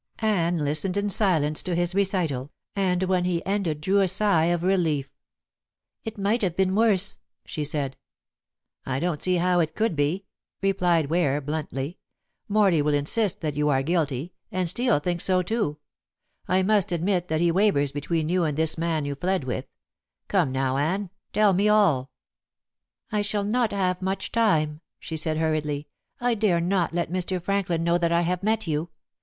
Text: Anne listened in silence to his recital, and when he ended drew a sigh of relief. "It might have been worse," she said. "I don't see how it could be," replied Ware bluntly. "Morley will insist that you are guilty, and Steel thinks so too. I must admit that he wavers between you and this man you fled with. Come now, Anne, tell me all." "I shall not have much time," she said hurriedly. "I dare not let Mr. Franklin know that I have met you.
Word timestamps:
Anne 0.17 0.57
listened 0.57 0.97
in 0.97 1.11
silence 1.11 1.61
to 1.61 1.75
his 1.75 1.93
recital, 1.93 2.51
and 2.75 3.03
when 3.03 3.23
he 3.23 3.45
ended 3.45 3.79
drew 3.79 3.99
a 3.99 4.07
sigh 4.07 4.45
of 4.45 4.63
relief. 4.63 5.11
"It 6.03 6.17
might 6.17 6.41
have 6.41 6.55
been 6.55 6.73
worse," 6.73 7.19
she 7.45 7.63
said. 7.63 7.97
"I 8.83 8.99
don't 8.99 9.21
see 9.21 9.35
how 9.35 9.59
it 9.59 9.75
could 9.75 9.95
be," 9.95 10.25
replied 10.59 11.11
Ware 11.11 11.39
bluntly. 11.39 11.99
"Morley 12.47 12.81
will 12.81 12.95
insist 12.95 13.41
that 13.41 13.55
you 13.55 13.69
are 13.69 13.83
guilty, 13.83 14.33
and 14.51 14.67
Steel 14.67 14.97
thinks 14.97 15.23
so 15.23 15.43
too. 15.43 15.77
I 16.47 16.63
must 16.63 16.91
admit 16.91 17.27
that 17.27 17.39
he 17.41 17.51
wavers 17.51 17.91
between 17.91 18.27
you 18.27 18.43
and 18.43 18.57
this 18.57 18.79
man 18.79 19.05
you 19.05 19.13
fled 19.13 19.43
with. 19.43 19.67
Come 20.27 20.51
now, 20.51 20.77
Anne, 20.77 21.11
tell 21.31 21.53
me 21.53 21.69
all." 21.69 22.09
"I 23.11 23.21
shall 23.21 23.43
not 23.43 23.71
have 23.71 24.01
much 24.01 24.31
time," 24.31 24.81
she 24.97 25.15
said 25.15 25.37
hurriedly. 25.37 25.89
"I 26.19 26.33
dare 26.33 26.59
not 26.59 26.91
let 26.91 27.11
Mr. 27.11 27.39
Franklin 27.39 27.83
know 27.83 27.99
that 27.99 28.11
I 28.11 28.21
have 28.21 28.41
met 28.41 28.65
you. 28.65 28.89